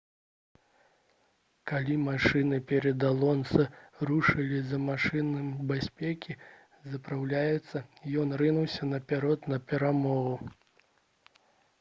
калі 1.71 1.97
машыны 2.05 2.57
перад 2.71 3.05
алонса 3.09 3.65
рушылі 4.11 4.61
за 4.69 4.79
машынай 4.87 5.45
бяспекі 5.73 6.37
запраўляцца 6.95 7.85
ён 8.25 8.37
рынуўся 8.43 8.91
наперад 8.95 9.39
па 9.53 9.63
перамогу 9.69 10.35